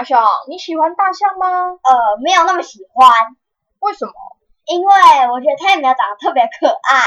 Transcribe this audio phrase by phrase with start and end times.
[0.00, 0.16] 阿雄，
[0.48, 1.46] 你喜欢大象吗？
[1.76, 3.12] 呃，没有那么喜欢。
[3.80, 4.12] 为什么？
[4.64, 4.92] 因为
[5.28, 7.04] 我觉得它也没有长得特别可爱。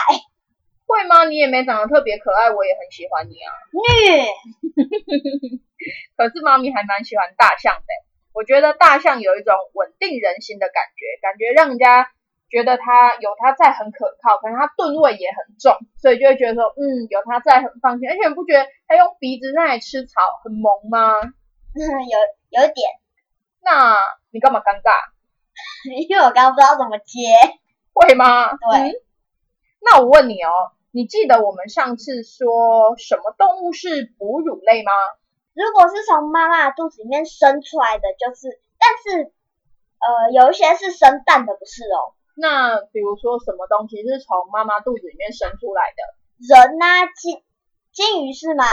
[0.86, 1.26] 会吗？
[1.26, 3.50] 你也没长得特别可爱，我也很喜欢你啊。
[3.74, 4.30] 虐。
[6.16, 7.90] 可是妈咪还蛮喜欢大象的。
[8.32, 12.12] 我觉得大象有一种稳定人心的感觉，感觉让人家
[12.48, 18.08] 觉得它有它在很可靠，可能它吨位也很重，所以就会觉得说，嗯，有它在很放心。
[18.08, 21.10] 而且你不觉得它用鼻子在吃草很萌吗？
[21.82, 22.20] 有。
[22.54, 22.88] 有点，
[23.64, 23.98] 那
[24.30, 24.94] 你干嘛尴尬？
[25.90, 27.34] 因为我刚刚不知道怎么接，
[27.94, 28.52] 会吗？
[28.70, 29.02] 对。
[29.82, 30.52] 那我问你哦，
[30.92, 34.92] 你记得我们上次说什么动物是哺乳类吗？
[35.56, 39.24] 如果是从妈妈肚子里面生出来的，就是，但是，
[39.98, 42.14] 呃，有一些是生蛋的，不是哦。
[42.36, 46.56] 那比如说什么东西是从妈妈肚子里面生出来的？
[46.56, 47.42] 人呐，金
[47.92, 48.64] 金鱼是吗？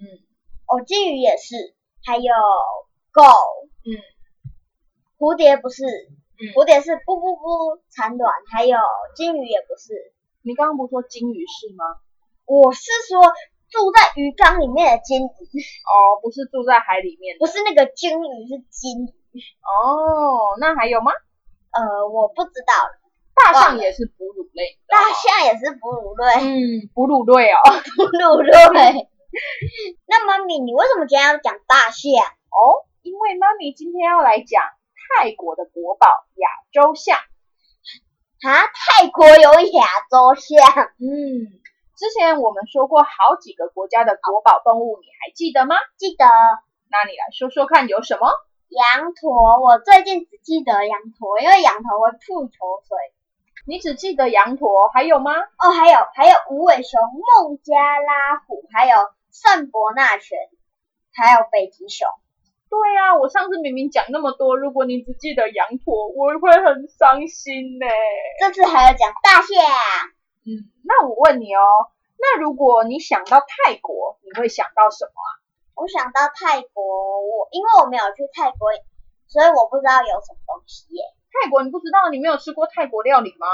[0.00, 0.22] 嗯。
[0.68, 1.74] 哦，金鱼也是，
[2.08, 2.32] 还有。
[3.10, 3.24] 狗，
[3.84, 3.90] 嗯，
[5.18, 5.82] 蝴蝶不是，
[6.54, 8.78] 蝴蝶是不不不产卵，还有
[9.16, 10.12] 金鱼也不是。
[10.42, 11.84] 你刚刚不是说金鱼是吗？
[12.46, 13.20] 我是说
[13.68, 15.26] 住在鱼缸里面的金鱼。
[15.26, 17.36] 哦，不是住在海里面。
[17.40, 19.40] 不是那个金鱼，是金鱼。
[19.66, 21.10] 哦，那还有吗？
[21.72, 22.72] 呃，我不知道。
[23.34, 24.78] 大象也是哺乳类。
[24.86, 26.34] 大象也是哺乳类。
[26.44, 27.58] 嗯，哺乳类哦。
[27.98, 29.08] 哺乳类。
[30.06, 32.12] 那妈咪，你为什么今天要讲大象？
[32.50, 32.86] 哦。
[33.00, 34.62] 因为妈咪今天要来讲
[34.92, 40.60] 泰国的国宝亚洲象啊，泰国有亚洲象。
[41.00, 41.48] 嗯，
[41.96, 45.76] 之前我们说过好几个国家的国宝动物，你还记得吗？
[45.96, 46.26] 记得。
[46.90, 48.28] 那你来说说看有什么？
[48.68, 52.98] 羊驼，我最近只记得羊驼，因为羊驼会吐口水。
[53.66, 55.32] 你只记得羊驼，还有吗？
[55.32, 58.96] 哦，还有还有无尾熊、孟加拉虎，还有
[59.30, 60.38] 圣伯纳犬，
[61.12, 62.08] 还有北极熊。
[62.68, 67.86] 对啊，我上次明明讲那么多，如果你只记得羊驼，我会很伤心呢。
[68.38, 69.48] 这次还要讲大象。
[70.44, 71.60] 嗯，那我问你哦，
[72.18, 75.30] 那如果你想到泰国，你会想到什么啊？
[75.74, 76.84] 我想到泰国，
[77.22, 78.68] 我因为我没有去泰国，
[79.28, 81.04] 所以我不知道有什么东西耶。
[81.30, 82.10] 泰国你不知道？
[82.10, 83.46] 你没有吃过泰国料理吗？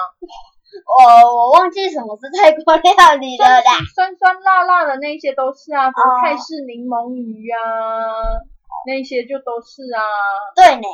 [0.83, 3.73] 我我忘记什么是泰国料理了啦。
[3.95, 7.61] 酸酸辣辣的那些都是啊，什么泰式柠檬鱼啊。
[8.87, 10.03] 那些就都是啊，
[10.55, 10.87] 对呢，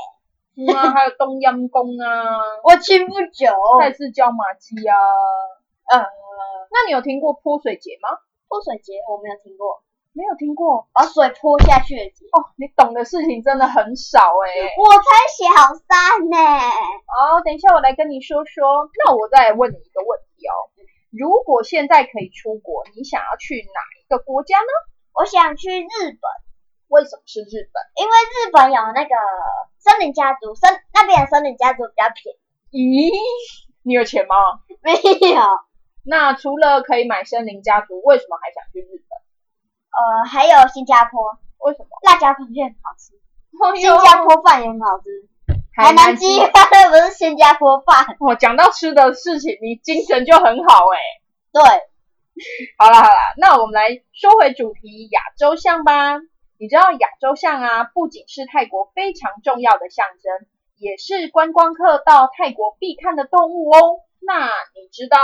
[0.55, 4.95] 嗯啊，还有冬阴功啊， 我去不久，泰式椒麻鸡啊，
[5.91, 5.99] 呃，
[6.71, 8.11] 那你有听过泼水节吗？
[8.47, 20.54] 泼水节我没有听过，没有听过，把水泼下去的节哦，你懂的事情真的很少哎，我才小三呢，哦，等一下我来跟你说说，那我再问你一个问题哦，
[21.10, 24.72] 如果现在可以出国，你想要去哪一个国家呢？
[25.12, 26.21] 我想去日本。
[26.91, 27.78] 为什么是日本？
[28.03, 29.15] 因为日本有那个
[29.78, 32.34] 森林家族，森那边的森林家族比较便
[32.71, 33.06] 宜。
[33.06, 33.12] 咦，
[33.84, 34.34] 你有钱吗？
[34.82, 35.41] 没有。
[36.03, 39.09] 那除了可以买森林家族，为什么还想去日本？
[39.91, 41.39] 呃，还有新加坡。
[41.59, 41.89] 为什么？
[42.03, 43.12] 辣椒螃蟹很好吃。
[43.81, 45.05] 新加坡饭也很好吃。
[45.77, 48.16] 海南鸡饭 不是新加坡饭。
[48.21, 50.98] 哦，讲到吃的事情，你精神就很好哎。
[51.53, 51.63] 对。
[52.78, 56.16] 好了好了，那我们来说回主题，亚洲象吧。
[56.59, 60.48] 你知道亚洲象啊，不仅是泰国非常重要的象征，
[60.78, 64.01] 也是观光客到泰国必看的动物哦。
[64.21, 65.19] 那你知道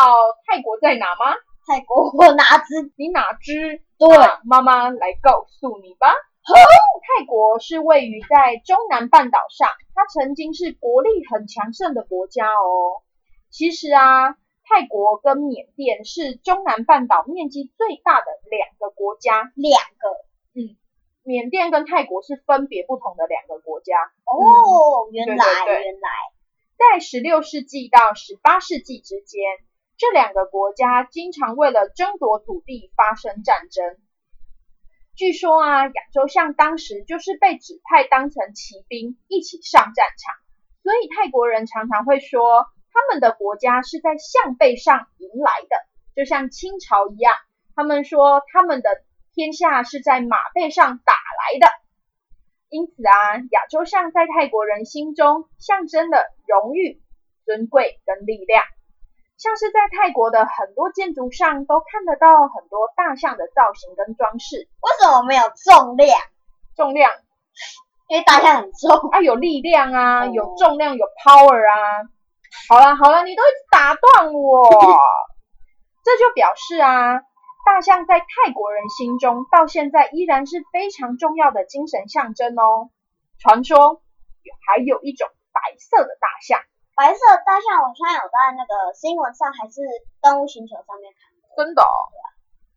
[0.47, 1.37] 泰国在哪吗？
[1.67, 2.93] 泰国我哪知？
[2.97, 3.83] 你哪知？
[3.99, 4.09] 对，
[4.45, 6.09] 妈妈来告诉你吧。
[6.47, 13.03] 泰国是位于在中南半岛上，它曾经是国力很强盛的国家哦。
[13.51, 14.33] 其实啊，
[14.65, 20.77] 泰国跟缅甸是中南半岛面积最大的两个国家，两个，嗯。
[21.25, 26.11] 缅甸跟泰国是分别不同的两个国家哦，原来原来。
[26.79, 29.43] 在十六世纪到十八世纪之间，
[29.99, 33.97] 这两个国家经常为了争夺土地发生战争。
[35.15, 40.35] 据说啊，亚洲象当时就是被指派当成骑兵一起上战场，
[40.83, 45.77] 所以泰国人常常会说他们的国家是在象背上迎来的，
[46.15, 47.35] 就像清朝一样，
[47.75, 48.91] 他们说他们的
[49.33, 51.67] 天下是在马背上打来的。
[52.69, 57.01] 因此啊，亚洲象在泰国人心中象征了荣誉、
[57.47, 58.63] 尊贵跟力量。
[59.37, 64.69] 像是在泰国的很多建筑上都看得到很多大象的造型跟装饰。
[64.81, 66.19] 为什么没有重量？
[66.75, 67.11] 重量，
[68.09, 69.11] 因为大象很重。
[69.11, 72.09] 啊，有力量啊，哦有重量，有 power 啊。
[72.69, 74.71] 好了好了，你都一直打断我，
[76.03, 77.21] 这就表示啊，
[77.67, 82.91] 大象在泰国人心中到现在依然是非常重要的精神象征哦。
[83.39, 83.77] 传说
[84.43, 86.61] 有还有一种白色的大象。
[86.97, 89.85] 白色大象，我现在有在那个新闻上还是
[90.23, 91.63] 动物星球上面看过。
[91.63, 91.93] 真的、哦，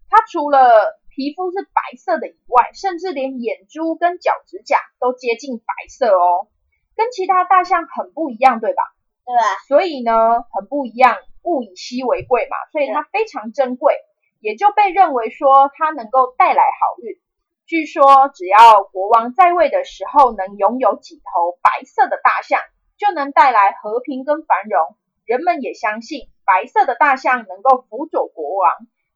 [0.09, 6.51] 它除了皮肤是白色的以外，甚至连眼珠跟脚趾甲都接近白色哦，
[6.97, 8.83] 跟其他大象很不一样，对吧？
[9.23, 9.41] 对吧？
[9.69, 13.95] 所以呢，很不一样，物以稀为贵嘛，所以它非常珍贵，
[14.41, 17.15] 也就被认为说它能够带来好运。
[17.65, 22.59] 据说，只要国王在位的时候能拥有几头白色的大象，
[22.99, 24.95] 就能带来和平跟繁荣。
[25.25, 28.71] 人们也相信白色的大象能够辅佐国王，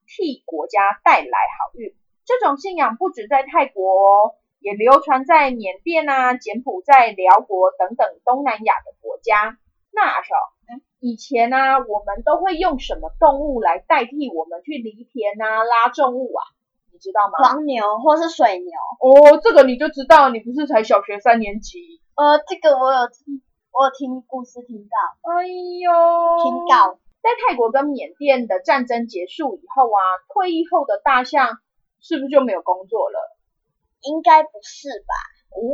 [0.07, 1.93] 替国家带来好运。
[2.25, 9.57] 这种信仰不止在泰国哦，也流传在缅甸啊、柬埔寨、辽国等等东南亚的国家。
[9.91, 16.41] 那时候，以前呢、啊，我们都会用什么动物来代替我们去犁田啊、拉重物啊？
[16.93, 17.39] 你知道吗？
[17.43, 18.71] 黄牛或是水牛。
[19.01, 21.99] 哦，这个你就知道，你不是才小学三年级？
[22.15, 23.41] 呃，这个我有听，
[23.73, 24.97] 我有听故事听到，
[25.33, 25.89] 哎呦，
[26.43, 26.99] 听到。
[27.23, 29.99] 在泰国跟缅甸的战争结束以后啊，
[30.29, 31.57] 退役后的大象
[31.99, 33.17] 是不是就没有工作了？
[34.01, 35.13] 应该不是吧？
[35.57, 35.73] 哦，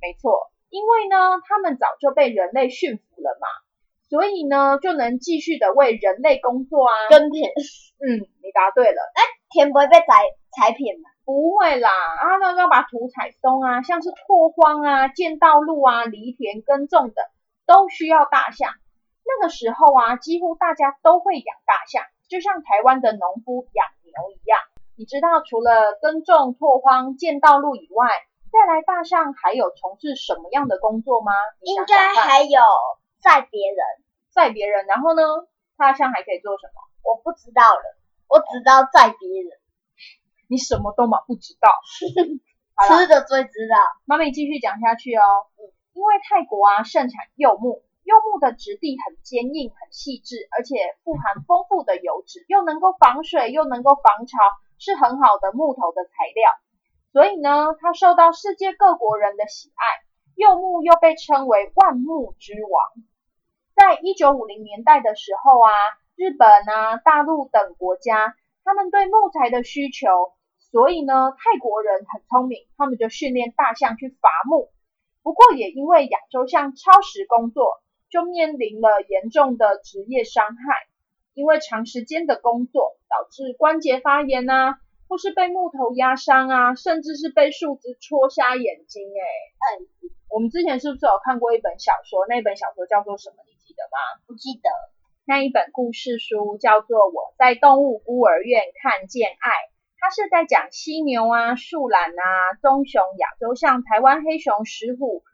[0.00, 3.48] 没错，因为呢，他们早就被人类驯服了嘛，
[4.08, 6.94] 所以呢，就能继续的为人类工作啊。
[7.10, 9.02] 耕田，嗯，你答对了，
[9.50, 10.06] 田不会被采
[10.54, 11.10] 采扁吗？
[11.28, 17.22] 不会啦，啊，那个要把土踩松啊，像是拓荒啊、建道路啊、犁田耕种等，
[17.66, 18.72] 都需要大象。
[19.26, 24.58] 那个时候啊，几乎大家都会养大象，就像台湾的农夫养牛一样。
[24.96, 28.08] 你知道，除了耕种、拓荒、建道路以外，
[28.50, 31.32] 再来大象还有从事什么样的工作吗？
[31.60, 32.62] 你应想想看该还有
[33.20, 33.84] 载别人，
[34.32, 35.20] 载别人，然后呢，
[35.76, 36.80] 大象还可以做什么？
[37.04, 37.84] 我不知道了，
[38.32, 39.52] 我只知道载别人，
[40.48, 41.70] 你什么都嘛不知道。
[42.88, 43.76] 吃的最知道。
[44.04, 45.22] 妈咪继续讲下去哦。
[45.92, 54.38] 因为泰国啊盛产柚木，柚木的质地很坚硬、很细致，而且富含丰富的油脂，又能够防水，又能够防潮，
[54.78, 56.50] 是很好的木头的材料。
[57.12, 59.84] 所以呢，它受到世界各国人的喜爱。
[60.36, 63.04] 柚木又被称为万木之王。
[63.74, 65.70] 在一九五零年代的时候啊，
[66.14, 70.06] 日本啊、大陆等国家，他们对木材的需求，
[70.70, 74.70] 所以呢，泰国人很聪明，他们就训练大象去伐木。
[75.22, 80.88] 不过也因为亚洲象超时工作，就面临了严重的职业伤害。
[81.34, 89.20] 因为长时间的工作导致关节发炎啊，或是被木头压伤啊，甚至是被树枝戳瞎眼睛、欸。
[89.20, 92.26] 哎，嗯，我们之前是不是有看过一本小说？
[92.26, 93.36] 那本小说叫做什么？
[93.46, 94.20] 你记得吗？
[94.26, 94.68] 不记得。
[95.24, 99.50] 那一本故事书叫做《我在动物孤儿院看见爱》，
[100.00, 105.24] 它是在讲犀牛啊、树懒啊、棕熊、亚洲象、台湾黑熊、石虎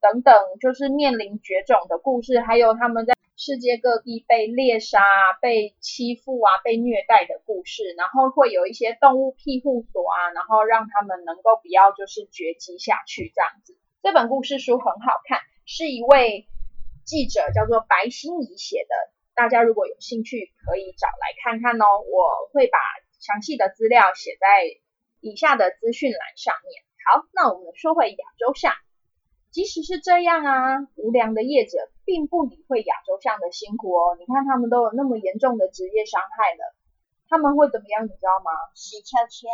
[0.00, 5.02] 等等，就是面临绝种的故事，还有他们在世界各地被猎杀、
[5.42, 7.82] 被欺负啊、被虐待的故事。
[7.98, 13.76] 然后会有一些动物庇护所啊，然后让他们能够不要就是绝迹下去这样子。
[14.02, 16.46] 这本故事书很好看，是一位
[17.04, 18.94] 记者叫做白心怡写的。
[19.34, 21.84] 大家如果有兴趣，可以找来看看哦。
[22.06, 22.78] 我会把
[23.24, 24.46] 详细的资料写在
[25.20, 26.84] 以下的资讯栏上面。
[27.08, 28.74] 好，那我们说回亚洲象。
[29.48, 34.14] 即使是这样啊，无良的业者并不理会亚洲象的辛苦哦。
[34.20, 36.74] 你看他们都有那么严重的职业伤害了，
[37.30, 38.04] 他们会怎么样？
[38.04, 38.50] 你知道吗？
[38.74, 39.48] 死翘翘，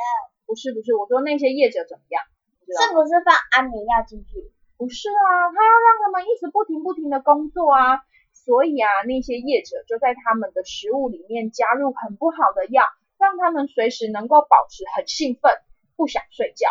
[0.46, 2.24] 不是不是，我说那些业者怎么样？
[2.66, 4.50] 是不是放安眠药进去？
[4.78, 8.00] 不是啊，他要让他们一直不停不停的工作啊，
[8.32, 12.82] 所以啊，那些业者就在他们的食物里面加入很不好的药，
[13.20, 15.52] 让他们随时能够保持很兴奋，
[15.94, 16.70] 不想睡觉。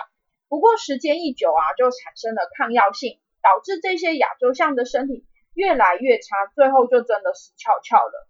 [0.50, 8.28] 不过时间一久啊，就产生了抗药性，导致这些亚洲象的身体越来越差，最后就真的死翘翘了，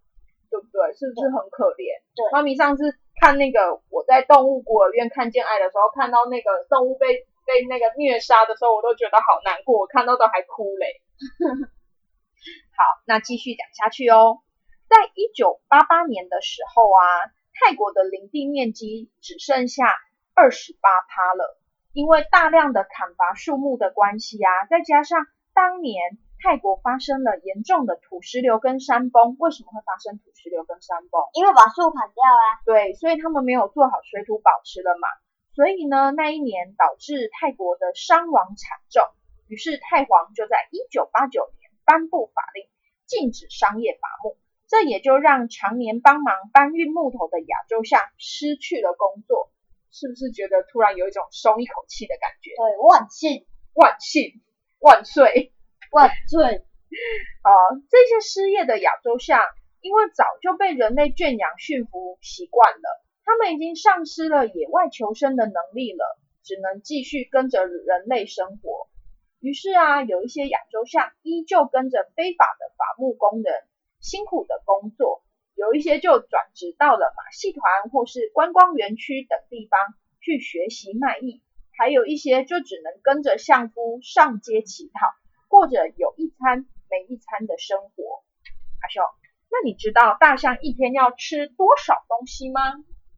[0.52, 0.92] 对不对？
[1.00, 2.04] 是不是很可怜？
[2.14, 11.00] 对妈咪上次看那个我在动物孤儿院看见爱的时候，看到那个动物被被那个虐杀的时候，我都觉得好难过，我看到都还哭嘞。
[12.76, 14.44] 好，那继续讲下去哦。
[14.90, 19.94] 在一九八八年的时候啊，泰国的林地面积只剩下
[20.34, 21.60] 二十八趴了，
[21.92, 29.36] 因为大量的砍伐树木的关系啊，再加上当年泰国发生了严重的土石流跟山崩。
[29.40, 31.22] 为什么会发生土石流跟山崩？
[31.34, 32.64] 因为把树砍掉啊。
[32.66, 35.10] 对，所以他们没有做好水土保持了嘛，
[35.54, 39.04] 所以呢，那一年导致泰国的伤亡惨重。
[39.50, 42.70] 于是泰皇就在一九八九年颁布法令，
[43.06, 44.38] 禁止商业伐木，
[44.70, 49.52] 这也就让常年帮忙搬运木头的亚洲象失去了工作。
[49.92, 52.52] 是不是觉得突然有一种松一口气的感觉？
[52.56, 54.40] 对，万幸万幸
[54.80, 55.52] 万岁！
[55.92, 56.46] 万岁！
[57.42, 57.52] 呃，
[57.90, 59.42] 这些失业的亚洲象，
[59.82, 68.88] 因为早就被人类圈养驯服习惯了，他们已经丧失了野外求生的能力了，只能继续跟着人类生活。
[69.40, 73.54] 于是啊，有一些亚洲象依旧跟着非法的伐木工人
[74.00, 75.24] 辛苦的工作，
[75.56, 79.80] 有一些就转职到了马戏团或是观光园区等地方
[80.22, 81.42] 去学习卖艺，
[81.78, 85.08] 还有一些就只能跟着相夫上街乞讨。
[85.48, 88.24] 过着有一餐没一餐的生活。
[88.82, 89.04] 阿雄，
[89.50, 92.62] 那你知道大象一天要吃多少东西吗？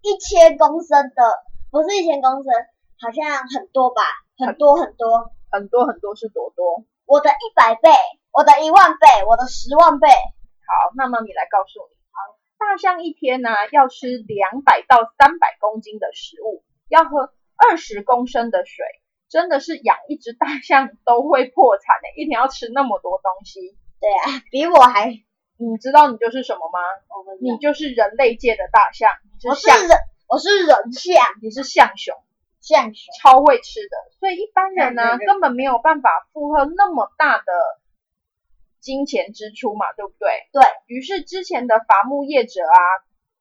[0.01, 1.23] 一千公升的，
[1.69, 2.51] 不是一千公升，
[2.99, 4.01] 好像很多吧，
[4.37, 5.31] 很多很多。
[5.53, 6.85] 很多很多是多多。
[7.05, 7.91] 我的一百倍，
[8.31, 10.07] 我的一万倍，我的十万倍。
[10.71, 18.85] 好，那么你来告诉你，好，大象一天呢、要吃两百到三百公斤的食物，要喝二十公升的水，
[19.27, 23.75] 真的是养一只大象都会破产的、一天要吃那么多东西。
[23.99, 25.09] 对啊，比我还，
[25.57, 26.79] 你知道你就是什么吗？
[27.41, 29.97] 你就是人类界的大象，你是象，我是人，
[30.29, 32.15] 我是人象你是象熊。
[32.61, 33.11] 象熊。
[33.19, 37.43] 超会吃的，所以一般人呢根本没有办法负荷那么大的
[38.81, 40.27] 金钱支出嘛，对不对？
[40.51, 42.77] 对于是之前的伐木业者啊，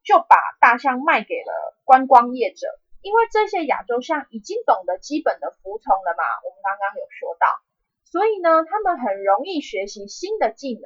[0.04, 2.68] 就把大象卖给了观光业者，
[3.00, 7.46] 因为这些亚洲象已经懂得基本的服从了嘛，我们刚刚有说到，
[8.04, 10.82] 所以呢，他们很容易学习新的技能，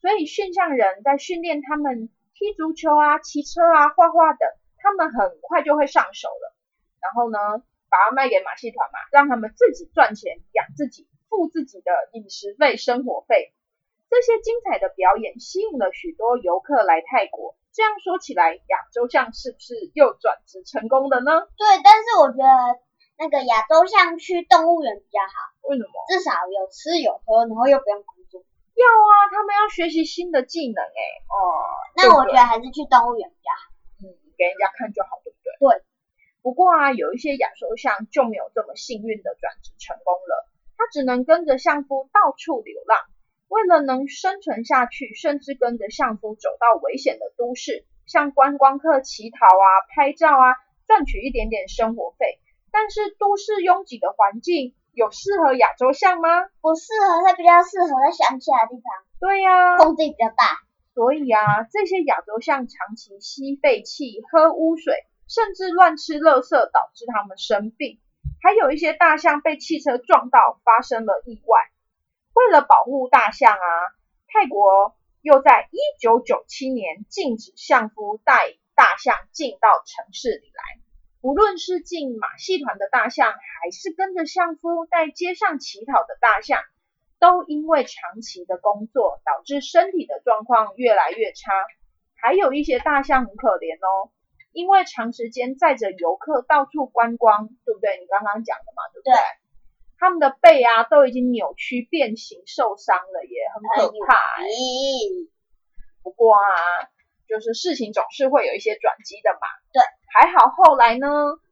[0.00, 6.54] 所以驯象人在训练他们踢足球啊、骑车啊、画画等，他们很快就会上手了。
[7.00, 7.38] 然后呢，
[7.90, 13.52] 把它卖给马戏团嘛，让他们自己赚钱养自己，付自己的饮食费、生活费。
[14.10, 17.56] 这些精彩的表演吸引了许多游客来泰国。
[17.72, 21.46] 这样说起来，亚洲象是不是又转职成功了呢？
[21.56, 22.48] 对，但是我觉得
[23.18, 25.92] 那个亚洲象去动物园比较好，为什么？
[26.08, 28.42] 至少有吃有喝，然后又不用工作。
[28.74, 31.38] 要啊，他们要学习新的技能哎、哦，
[31.94, 33.70] 那我觉得还是去动物园比较好。
[34.02, 35.52] 嗯，给人家看就好，对不对？
[35.60, 35.84] 对。
[36.42, 40.48] 不过啊，有一些亚洲象就没有这么幸运的转职成功了，
[40.78, 42.98] 它只能跟着相夫到处流浪。
[43.48, 52.38] 为了能生存下去，甚至跟着相夫走到危险的都市，向观光客乞讨啊、拍照啊，赚取一点点生活费。
[52.70, 56.28] 但是都市拥挤的环境有适合亚洲象吗？
[56.60, 58.84] 不适合，它比较适合在乡下的地方，
[59.18, 60.60] 对呀、空地比较大。
[60.94, 64.92] 所以啊，这些亚洲象长期吸废气、喝污水，
[65.26, 67.98] 甚至乱吃垃圾，导致它们生病。
[68.42, 71.58] 还有一些大象被汽车撞到，发生了意外。
[72.38, 73.66] 为了保护大象啊，
[74.28, 80.80] 泰国又在一九九七年禁止相夫带大象进到城市里来。
[81.20, 86.62] 无论是进马戏团的大象，还是跟着相夫在街上乞讨的大象，
[87.18, 91.50] 都因为长期的工作，导致身体的状况越来越差。
[92.14, 94.12] 还有一些大象很可怜哦，
[94.52, 97.98] 因为长时间载着游客到处观光，对不对？
[97.98, 99.12] 你刚刚讲的嘛，对不对？
[99.12, 99.18] 对
[99.98, 104.46] 他们的背啊都已经扭曲变形、受伤了，也很可怕、欸。
[104.46, 105.28] 咦，
[106.02, 106.40] 不过啊，
[107.28, 109.40] 就是事情总是会有一些转机的嘛。
[109.72, 109.82] 对，
[110.14, 111.08] 还好后来呢，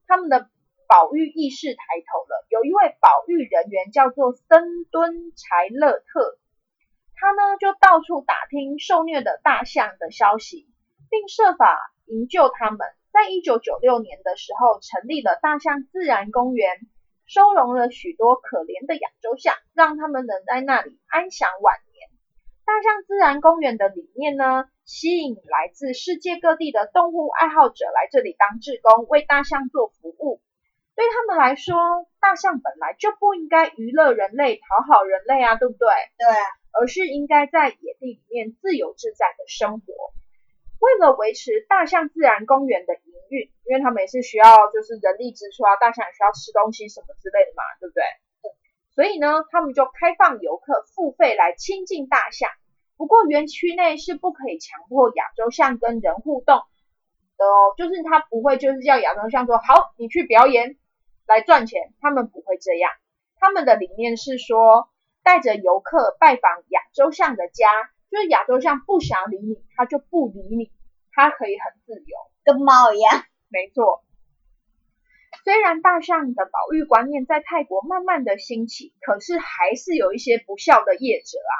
[0.06, 0.48] 他们的
[0.88, 2.46] 保育意识抬头了。
[2.48, 6.38] 有一位保育人员叫做森敦柴勒特，
[7.16, 10.68] 他呢就到处打听受虐的大象的消息，
[11.10, 11.76] 并设法
[12.06, 12.78] 营救他们。
[13.12, 16.68] 在一九九六年的时候，成立了大象自然公园，
[17.26, 22.08] 收容了许多可怜的亚洲象，让他们能在那里安享晚年。
[22.64, 30.40] 大象自然公园的理念呢，吸引来自世界各地的动物爱好者来这里当志工，为大象做服务。
[30.94, 31.76] 对他们来说，
[32.20, 35.88] 大象本来就不应该娱乐人类、讨好人类啊，对不对？
[36.16, 36.42] 对啊，
[36.72, 39.92] 而是应该在野地里面自由自在的生活。
[40.80, 48.02] 为了维持大象自然公园的营运，因为他们也是需要就是人力支出啊，大象也需要吃东西什么之类的嘛，对不对？
[48.94, 52.50] 所以呢，他们就开放游客付费来亲近大象。
[52.96, 56.62] 不过园区内是不可以强迫亚洲象跟人互动
[57.36, 60.78] 的哦，就是他不会就是叫亚洲象说好，你去表演
[61.26, 62.90] 来赚钱，他们不会这样。
[63.38, 64.88] 他们的理念是说，
[65.22, 67.68] 带着游客拜访亚洲象的家，
[68.10, 70.72] 就是亚洲象不想理你，它就不理你，
[71.12, 73.24] 它可以很自由，跟猫一样。
[73.48, 74.04] 没错。
[75.44, 81.54] 虽然大象的保育观念在泰国慢慢的兴起，可是还是有一些不孝的业者啊，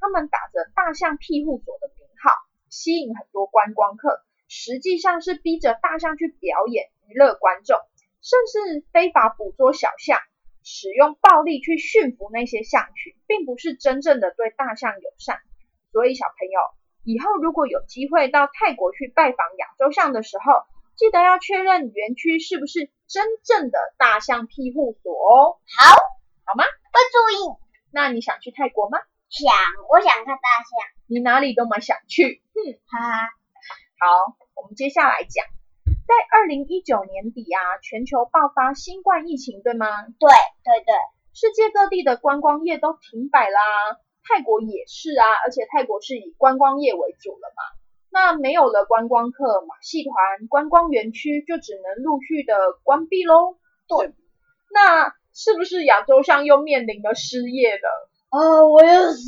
[0.00, 2.32] 他们打着大象庇护所的名号，
[2.68, 7.76] 吸引很多观光客，实际上是逼着大象去表演娱乐观众，
[8.22, 10.18] 甚至非法捕捉小象，
[10.64, 15.38] 使用暴力去驯服那些象群，并不是真正的对大象友善。
[15.92, 16.60] 所以小朋友
[17.04, 20.64] 以后如果有机会到泰国去拜访亚洲象的时候，
[20.96, 25.58] 记得要确认园区是不是真正的大象庇护所哦。
[25.78, 25.94] 好，
[26.44, 26.64] 好吗？
[26.64, 27.56] 会注意。
[27.90, 28.98] 那你想去泰国吗？
[29.30, 29.54] 想，
[29.90, 30.88] 我想看大象。
[31.06, 32.42] 你哪里都蛮想去。
[32.52, 33.16] 哼，哈哈，
[34.00, 35.46] 好，我们接下来讲，
[36.06, 39.86] 在二零一九年底啊，全球爆发新冠疫情，对吗？
[40.18, 40.28] 对
[40.64, 40.94] 对对，
[41.32, 43.60] 世界各地的观光业都停摆啦，
[44.28, 47.62] 泰国也是啊，而且泰国是以观光业为主了嘛。
[48.10, 53.56] 那没有了观光客，马戏团、观光园区就只能陆续的关闭喽。
[53.86, 54.12] 对，
[54.72, 57.88] 那是不是亚洲象又面临了失业的？
[58.30, 59.20] 啊，我要失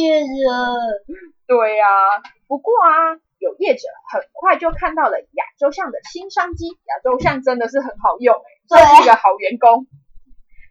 [0.00, 0.74] 业了。
[1.46, 1.86] 对呀、
[2.46, 9.86] 不过啊，有业者很快就看到了亚洲象的新商机，亚洲象真的是很好用、欸，算是一个好员工，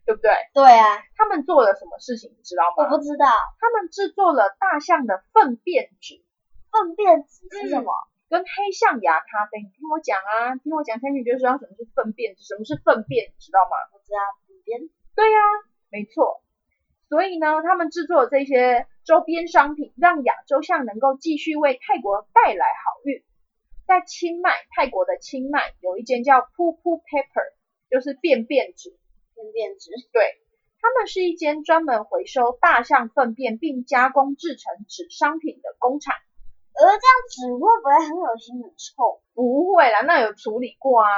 [0.07, 0.31] 对不对？
[0.55, 2.87] 对啊，他们做了什么事情，你知道吗？
[2.87, 3.27] 我不知道
[3.59, 6.23] 他们制作了大象的粪便纸，
[6.71, 7.91] 粪便纸是什么？
[8.29, 9.59] 跟黑象牙咖啡。
[9.59, 13.75] 你听我讲啊，听我讲下去你就知道什么是粪便纸，什么是粪便，你知道吗？
[13.91, 14.79] 我知道粪便。
[15.13, 15.39] 对呀、
[15.91, 16.41] 没错。
[17.09, 23.23] 所以呢，他们制作的这些周边商品，让亚洲象能够继续为泰国带来好运。
[23.85, 27.53] 在清迈，泰国的清迈有一间叫 Poo Poo Paper，
[27.89, 28.96] 就是便便纸。
[29.37, 29.91] 粪便纸。
[30.11, 30.41] 对，
[30.81, 36.15] 他们是一间专门回收大象粪便并加工制成纸商品的工厂。
[36.73, 39.21] 呃这样纸会不会很恶心很臭？
[39.33, 41.09] 不会啦，那有处理过啊。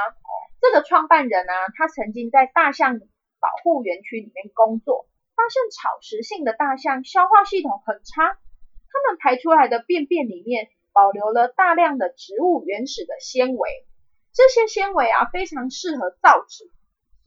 [0.61, 2.99] 这个创办人啊，他曾经在大象
[3.39, 13.85] 保护园区里面工作，发现草食性的大象消化系统很差，他们排出来的便便里面保留了大量的植物原始的纤维，
[14.33, 16.71] 这些纤维啊非常适合造纸，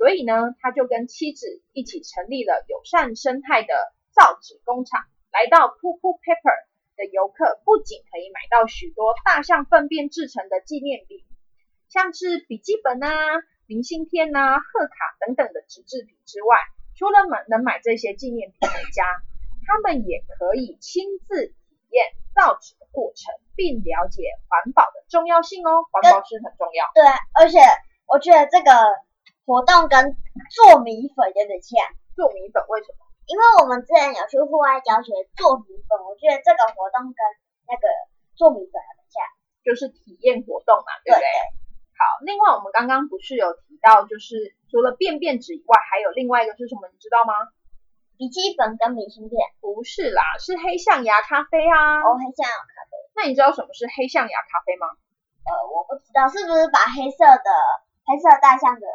[0.02, 3.72] 所以呢，他就跟妻子一起成立了友善生态的
[4.10, 4.98] 造纸工厂，
[5.30, 6.66] 来到 Poo Poo Paper。
[6.94, 11.24] 的游客不仅可以买到许多大象粪便制成的纪念品，
[11.88, 13.08] 像是笔记本啊、
[13.66, 16.58] 明信片啊、贺卡等等的纸制品之外，
[16.94, 19.08] 除了买能买这些纪念品回家，
[19.64, 21.54] 他们也可以亲自体
[21.88, 25.88] 验造纸的过程，并了解环保的重要性哦。
[25.90, 26.90] 环保是很重要。
[26.92, 27.02] 对，
[27.40, 27.56] 而且
[28.04, 28.70] 我觉得这个
[29.44, 30.16] 活动跟
[30.50, 31.78] 做米粉有点像，
[32.14, 33.06] 做米粉为什么？
[33.26, 37.20] 因为我们之前有去户外教学做米粉，我觉得这个活动跟
[37.66, 37.84] 那个
[38.34, 39.22] 做米粉很像。
[39.62, 41.26] 就是体验活动嘛，对不对？
[41.94, 46.90] 好，另外我们刚刚不是有提到，就是除了便便纸以外，还有另外一个是什么？
[46.90, 47.30] 你知道吗？
[48.18, 52.02] 笔记本跟明信片，不是啦，是黑象牙咖啡啊。
[52.02, 52.90] 哦，黑象牙咖啡。
[53.14, 54.90] 那你知道什么是黑象牙咖啡吗？
[55.46, 57.50] 呃，我不知道是不是把黑色的
[58.02, 58.86] 黑色大象的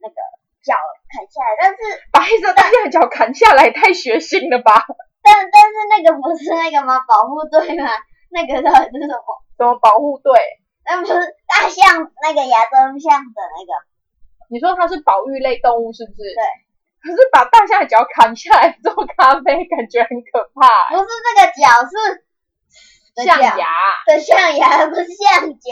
[0.00, 0.16] 那个
[0.64, 0.74] 脚
[1.12, 1.76] 砍下来，但是
[2.12, 4.84] 把黑色大象的脚砍下来，太血腥了吧？
[5.22, 7.00] 但但是那个不是那个吗？
[7.06, 7.90] 保护队吗？
[8.30, 9.24] 那个到底是什么？
[9.58, 10.32] 什么保护队？
[10.84, 11.12] 那不是
[11.46, 13.72] 大象那个亚洲象的那个？
[14.50, 16.34] 你说它是保育类动物是不是？
[16.34, 16.42] 对。
[17.02, 23.68] 可是把大象的脚砍下来做咖啡，感觉很可怕、不是这个脚是象牙
[24.06, 25.70] 的象牙，不是象甲。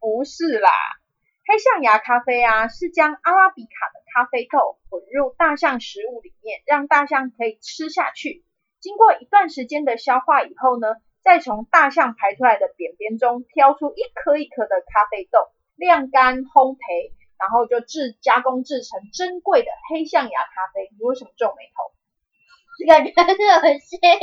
[0.00, 0.70] 不是啦，
[1.54, 8.44] 黑象牙咖啡啊，是将阿拉比卡的咖啡豆混入大象食物里面，让大象可以吃下去。
[8.80, 15.38] 经过一段时间的消化以后呢，再从大象排出来的便便中挑出一颗一颗的咖啡豆，
[15.76, 20.90] 晾干烘焙，然后就制加工制成珍贵的黑象牙咖啡。
[20.98, 21.94] 你为什么皱眉头？
[22.88, 24.18] 感觉很恶心耶，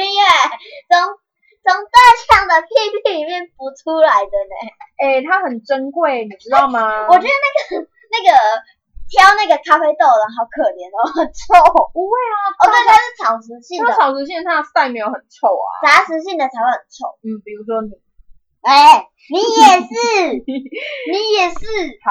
[0.91, 1.15] 从
[1.63, 1.97] 从大
[2.27, 4.55] 象的屁屁里面浮出来的呢。
[5.01, 7.07] 哎，它很珍贵，你知道吗？
[7.07, 7.47] 我觉得那
[7.77, 8.29] 个那个
[9.09, 11.57] 挑那个咖啡豆的人好可怜哦，很臭。
[11.93, 15.69] 不会啊，哦，对，它是草食性的，它草食性它的赛没有很臭啊。
[15.85, 17.17] 杂食性的才会很臭。
[17.25, 17.93] 嗯，比如说你，
[18.61, 19.93] 哎，你也是，
[20.45, 21.65] 你也是，
[22.05, 22.09] 好，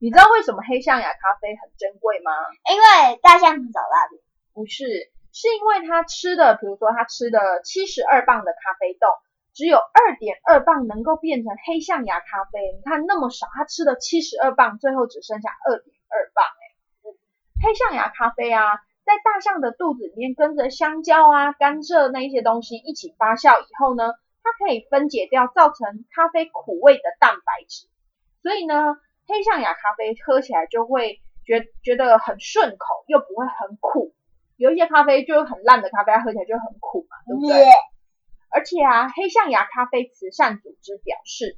[0.00, 2.32] 你知道为什么黑象牙咖啡很珍贵吗？
[2.72, 4.20] 因为大象很早大便。
[4.52, 9.06] 不是，是因为他吃的，比如说他吃的七十二磅的咖啡豆，
[9.54, 12.60] 只有二点二磅能够变成黑象牙咖啡。
[12.76, 16.44] 你看那么少，他吃了七十二磅，最后只剩下二点二磅。
[16.44, 16.62] 哎，
[17.62, 27.86] 黑象牙咖啡啊，在大象的肚子里面跟着香蕉啊、甘蔗那一些东西一起发酵以后呢，它可以分解掉造成咖啡苦味的蛋白质，
[28.42, 34.12] 所以呢，黑象牙咖啡喝起来就会觉觉得很顺口，又不会很苦。
[34.60, 37.64] 有一些咖啡就是很烂的咖啡，它喝起来就很苦嘛，对不对？
[38.50, 41.56] 而且啊，黑象牙咖啡慈善组织表示，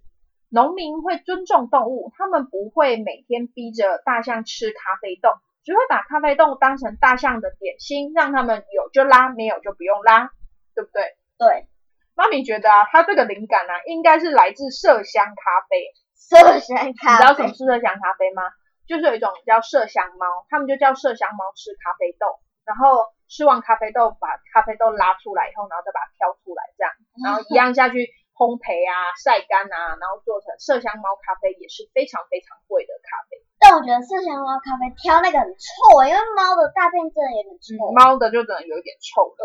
[0.49, 5.31] 农民会尊重动物，他们不会每天逼着大象吃咖啡豆，
[5.65, 10.31] 只会把咖啡豆当成大象的点心，让他们有就拉，没有就不用拉，
[10.77, 11.03] 对不对？
[11.39, 11.67] 对，
[12.15, 15.91] 妈咪觉得啊，它这个灵感啊，应该是来自麝香咖啡。
[16.31, 17.55] 麝香咖你知道什么啡。
[17.55, 18.45] 是麝香咖啡吗？
[18.87, 33.41] 就是有一种叫麝香猫，他们就叫麝香猫吃咖啡豆，然后吃完咖啡豆，把咖啡豆拉出来以后，然后再把它挑出来，这样，然后一样下去烘焙啊、晒干啊，然后做成麝香猫咖啡，也是非常非常贵的咖啡。
[33.59, 37.93] 但我觉得麝香猫咖啡挑那个很臭欸，因为猫的大便真的有点臭。
[37.95, 39.43] 猫的就可能有一点臭，对，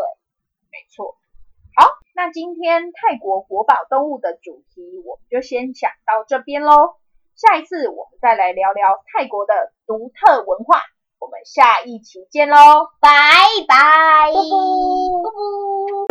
[0.70, 1.14] 没错。
[1.78, 6.98] 好，那今天泰国国宝动物的主题我们就先讲到这边喽。
[7.38, 10.82] 下一次我们再来聊聊泰国的独特文化，
[11.20, 12.56] 我们下一期见喽，
[13.00, 13.08] 拜
[13.66, 14.32] 拜。
[14.32, 16.07] 啵啵啵啵